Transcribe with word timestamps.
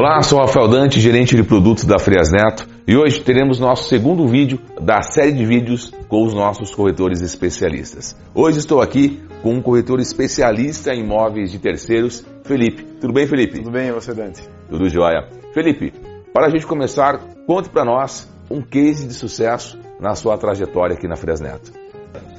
Olá, 0.00 0.22
sou 0.22 0.38
Rafael 0.38 0.66
Dante, 0.66 0.98
gerente 0.98 1.36
de 1.36 1.42
produtos 1.42 1.84
da 1.84 1.98
Frias 1.98 2.32
Neto, 2.32 2.66
e 2.88 2.96
hoje 2.96 3.20
teremos 3.20 3.60
nosso 3.60 3.86
segundo 3.86 4.26
vídeo 4.26 4.58
da 4.80 5.02
série 5.02 5.32
de 5.32 5.44
vídeos 5.44 5.92
com 6.08 6.24
os 6.24 6.32
nossos 6.32 6.74
corretores 6.74 7.20
especialistas. 7.20 8.16
Hoje 8.34 8.60
estou 8.60 8.80
aqui 8.80 9.22
com 9.42 9.52
um 9.52 9.60
corretor 9.60 10.00
especialista 10.00 10.94
em 10.94 11.00
imóveis 11.04 11.52
de 11.52 11.58
terceiros, 11.58 12.24
Felipe. 12.44 12.82
Tudo 12.98 13.12
bem, 13.12 13.26
Felipe? 13.26 13.58
Tudo 13.58 13.70
bem, 13.70 13.88
e 13.88 13.92
você, 13.92 14.14
Dante? 14.14 14.40
Tudo 14.70 14.88
jóia. 14.88 15.28
Felipe, 15.52 15.92
para 16.32 16.46
a 16.46 16.50
gente 16.50 16.66
começar, 16.66 17.18
conte 17.46 17.68
para 17.68 17.84
nós 17.84 18.26
um 18.50 18.62
case 18.62 19.06
de 19.06 19.12
sucesso 19.12 19.78
na 20.00 20.14
sua 20.14 20.38
trajetória 20.38 20.96
aqui 20.96 21.06
na 21.06 21.16
Frias 21.16 21.42
Neto. 21.42 21.72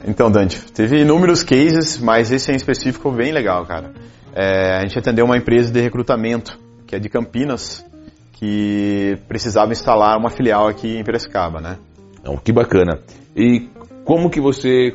Então, 0.07 0.31
Dante, 0.31 0.59
teve 0.71 1.01
inúmeros 1.01 1.43
cases, 1.43 1.99
mas 1.99 2.31
esse 2.31 2.51
em 2.51 2.55
específico 2.55 3.11
bem 3.11 3.31
legal, 3.31 3.63
cara. 3.67 3.91
É, 4.33 4.77
a 4.77 4.81
gente 4.81 4.97
atendeu 4.97 5.25
uma 5.25 5.37
empresa 5.37 5.71
de 5.71 5.79
recrutamento 5.79 6.59
que 6.91 6.95
é 6.97 6.99
de 6.99 7.07
Campinas, 7.07 7.85
que 8.33 9.17
precisava 9.25 9.71
instalar 9.71 10.17
uma 10.17 10.29
filial 10.29 10.67
aqui 10.67 10.97
em 10.97 11.03
Piracicaba, 11.05 11.61
né? 11.61 11.77
Então, 12.19 12.35
que 12.35 12.51
bacana. 12.51 12.99
E 13.33 13.69
como 14.03 14.29
que 14.29 14.41
você 14.41 14.91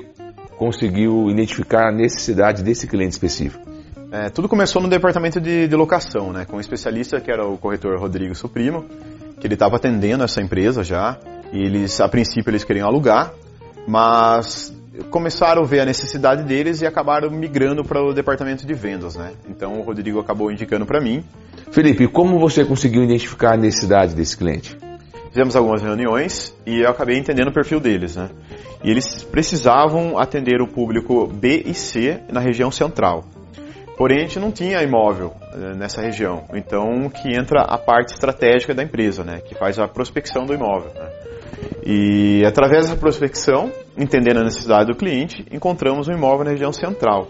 conseguiu 0.59 1.31
identificar 1.31 1.89
a 1.89 1.93
necessidade 1.93 2.63
desse 2.63 2.87
cliente 2.87 3.13
específico? 3.13 3.65
É, 4.13 4.29
tudo 4.29 4.47
começou 4.47 4.83
no 4.83 4.89
departamento 4.89 5.41
de, 5.41 5.67
de, 5.67 5.75
locação, 5.75 6.35
né? 6.35 6.45
Com 6.45 6.59
um 6.59 6.61
especialista 6.61 7.19
que 7.19 7.31
era 7.31 7.47
o 7.47 7.57
corretor 7.57 7.99
Rodrigo 7.99 8.35
Suprimo, 8.35 8.85
que 9.41 9.47
ele 9.47 9.55
estava 9.55 9.77
atendendo 9.77 10.23
essa 10.23 10.43
empresa 10.43 10.85
já. 10.85 11.19
E 11.51 11.59
eles, 11.59 11.99
a 11.99 12.09
princípio, 12.11 12.51
eles 12.51 12.63
queriam 12.63 12.87
alugar, 12.87 13.33
mas 13.89 14.71
começaram 15.11 15.63
a 15.63 15.65
ver 15.67 15.81
a 15.81 15.85
necessidade 15.85 16.43
deles 16.43 16.83
e 16.83 16.87
acabaram 16.87 17.31
migrando 17.31 17.85
para 17.85 18.03
o 18.03 18.13
departamento 18.13 18.67
de 18.67 18.75
vendas, 18.75 19.17
né? 19.17 19.33
Então 19.49 19.79
o 19.79 19.83
Rodrigo 19.83 20.19
acabou 20.19 20.51
indicando 20.51 20.87
para 20.87 21.01
mim. 21.01 21.25
Felipe, 21.71 22.07
como 22.09 22.39
você 22.39 22.65
conseguiu 22.65 23.03
identificar 23.03 23.55
a 23.55 23.57
necessidade 23.57 24.15
desse 24.15 24.37
cliente? 24.37 24.77
Fizemos 25.29 25.55
algumas 25.55 25.83
reuniões 25.83 26.55
e 26.65 26.81
eu 26.81 26.89
acabei 26.89 27.19
entendendo 27.19 27.49
o 27.49 27.53
perfil 27.53 27.79
deles, 27.79 28.17
né? 28.17 28.31
E 28.83 28.91
eles 28.91 29.23
precisavam 29.25 30.19
atender 30.19 30.63
o 30.63 30.67
público 30.67 31.27
B 31.27 31.63
e 31.67 31.75
C 31.75 32.21
na 32.31 32.41
região 32.41 32.71
central. 32.71 33.25
Porém, 33.97 34.19
a 34.19 34.23
gente 34.23 34.39
não 34.39 34.53
tinha 34.53 34.83
imóvel 34.83 35.33
eh, 35.55 35.75
nessa 35.75 36.03
região. 36.03 36.45
Então, 36.53 37.09
que 37.09 37.35
entra 37.35 37.63
a 37.63 37.79
parte 37.79 38.13
estratégica 38.13 38.75
da 38.75 38.83
empresa, 38.83 39.25
né? 39.25 39.41
Que 39.41 39.55
faz 39.55 39.79
a 39.79 39.89
prospecção 39.89 40.45
do 40.45 40.53
imóvel. 40.53 40.93
Né? 40.95 41.11
E 41.85 42.45
através 42.45 42.85
dessa 42.85 42.97
prospecção, 42.97 43.73
entendendo 43.97 44.41
a 44.41 44.45
necessidade 44.45 44.87
do 44.91 44.97
cliente, 44.97 45.47
encontramos 45.51 46.09
um 46.09 46.13
imóvel 46.13 46.45
na 46.45 46.51
região 46.51 46.73
central. 46.73 47.29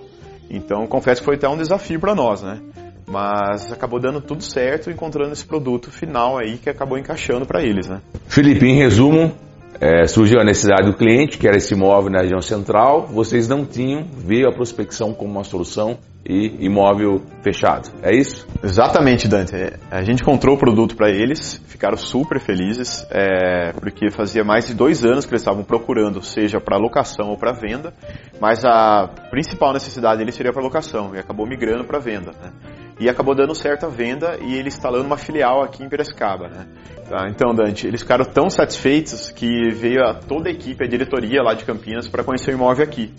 Então, 0.51 0.87
confesso 0.87 1.21
que 1.21 1.25
foi 1.25 1.37
até 1.37 1.49
um 1.49 1.57
desafio 1.57 2.01
para 2.01 2.15
nós, 2.15 2.43
né? 2.43 2.61
Mas 3.07 3.73
acabou 3.73 4.01
dando 4.01 4.21
tudo 4.21 4.43
certo, 4.43 4.91
encontrando 4.91 5.33
esse 5.33 5.47
produto 5.47 5.93
final 5.93 6.37
aí 6.37 6.59
que 6.59 6.69
acabou 6.69 6.99
encaixando 6.99 7.47
para 7.47 7.63
eles, 7.63 7.87
né? 7.87 8.01
Felipe, 8.27 8.67
em 8.67 8.75
resumo, 8.75 9.33
é, 9.81 10.07
surgiu 10.09 10.41
a 10.41 10.45
necessidade 10.45 10.91
do 10.91 10.97
cliente, 10.97 11.39
que 11.39 11.47
era 11.47 11.57
esse 11.57 11.75
imóvel 11.75 12.11
na 12.11 12.23
região 12.23 12.41
central, 12.41 13.07
vocês 13.07 13.49
não 13.49 13.65
tinham, 13.65 14.05
veio 14.17 14.49
a 14.49 14.53
prospecção 14.53 15.13
como 15.15 15.31
uma 15.31 15.45
solução 15.45 15.99
e 16.29 16.67
imóvel 16.67 17.23
fechado. 17.43 17.91
É 18.03 18.15
isso? 18.15 18.47
Exatamente, 18.63 19.29
Dante. 19.29 19.55
A 19.91 20.03
gente 20.03 20.23
encontrou 20.23 20.57
o 20.57 20.59
produto 20.59 20.97
para 20.97 21.09
eles, 21.09 21.63
ficaram 21.69 21.97
super 21.97 22.41
felizes, 22.41 23.07
é, 23.11 23.73
porque 23.73 24.11
fazia 24.11 24.43
mais 24.43 24.67
de 24.67 24.75
dois 24.75 25.05
anos 25.05 25.25
que 25.25 25.33
eles 25.33 25.43
estavam 25.43 25.63
procurando, 25.63 26.21
seja 26.23 26.61
para 26.61 26.77
locação 26.77 27.31
ou 27.31 27.37
para 27.37 27.53
venda, 27.53 27.95
mas 28.41 28.65
a 28.65 29.09
principal 29.31 29.73
necessidade 29.73 30.19
deles 30.19 30.35
seria 30.35 30.53
para 30.53 30.63
locação 30.63 31.15
e 31.15 31.19
acabou 31.19 31.47
migrando 31.47 31.85
para 31.85 31.99
venda. 31.99 32.33
Né? 32.33 32.51
E 32.99 33.09
acabou 33.09 33.35
dando 33.35 33.55
certo 33.55 33.87
a 33.87 33.89
venda 33.89 34.39
e 34.41 34.55
ele 34.55 34.69
instalando 34.69 35.05
uma 35.05 35.19
filial 35.19 35.63
aqui 35.63 35.85
em 35.85 35.89
Piracicaba. 35.89 36.49
Né? 36.49 36.67
Tá, 37.09 37.29
então, 37.29 37.55
Dante, 37.55 37.87
eles 37.87 38.01
ficaram 38.01 38.25
tão 38.25 38.51
satisfeitos 38.51 39.31
que 39.31 39.71
veio 39.73 40.03
a, 40.03 40.15
toda 40.15 40.49
a 40.49 40.53
equipe, 40.53 40.83
a 40.83 40.89
diretoria 40.89 41.43
lá 41.43 41.55
de 41.55 41.65
Campinas 41.65 42.09
para 42.09 42.25
conhecer 42.25 42.51
o 42.51 42.55
imóvel 42.55 42.85
aqui. 42.85 43.13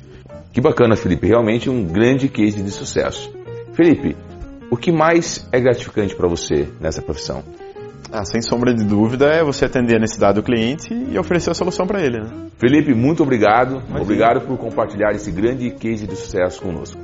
Que 0.58 0.62
bacana, 0.62 0.96
Felipe. 0.96 1.28
Realmente 1.28 1.70
um 1.70 1.86
grande 1.86 2.28
case 2.28 2.64
de 2.64 2.72
sucesso. 2.72 3.32
Felipe, 3.74 4.18
o 4.72 4.76
que 4.76 4.92
mais 4.92 5.48
é 5.52 5.60
gratificante 5.60 6.16
para 6.16 6.28
você 6.28 6.68
nessa 6.82 7.00
profissão? 7.00 7.44
Ah, 8.12 8.26
sem 8.26 8.42
sombra 8.42 8.74
de 8.74 8.84
dúvida, 8.84 9.28
é 9.28 9.44
você 9.44 9.66
atender 9.66 9.98
a 9.98 10.00
necessidade 10.00 10.34
do 10.34 10.42
cliente 10.42 10.92
e 10.92 11.16
oferecer 11.20 11.52
a 11.52 11.54
solução 11.54 11.86
para 11.86 12.02
ele. 12.02 12.18
Né? 12.18 12.50
Felipe, 12.58 12.92
muito 12.96 13.22
obrigado. 13.22 13.74
Imagina. 13.74 14.02
Obrigado 14.02 14.48
por 14.48 14.58
compartilhar 14.58 15.12
esse 15.12 15.30
grande 15.30 15.70
case 15.70 16.08
de 16.08 16.16
sucesso 16.16 16.60
conosco. 16.60 17.00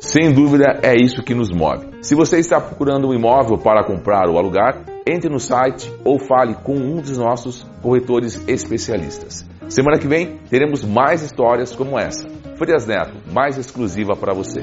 Sem 0.00 0.32
dúvida, 0.32 0.80
é 0.82 0.94
isso 0.96 1.22
que 1.22 1.34
nos 1.34 1.50
move. 1.50 1.86
Se 2.00 2.14
você 2.14 2.38
está 2.38 2.58
procurando 2.58 3.06
um 3.06 3.12
imóvel 3.12 3.58
para 3.58 3.84
comprar 3.84 4.30
ou 4.30 4.38
alugar, 4.38 4.80
entre 5.06 5.28
no 5.28 5.38
site 5.38 5.92
ou 6.06 6.18
fale 6.18 6.54
com 6.54 6.74
um 6.74 7.02
dos 7.02 7.18
nossos 7.18 7.66
corretores 7.82 8.42
especialistas. 8.48 9.51
Semana 9.68 9.98
que 9.98 10.06
vem 10.06 10.38
teremos 10.50 10.84
mais 10.84 11.22
histórias 11.22 11.74
como 11.74 11.98
essa. 11.98 12.28
Frias 12.56 12.86
Neto, 12.86 13.14
mais 13.32 13.58
exclusiva 13.58 14.14
para 14.14 14.34
você. 14.34 14.60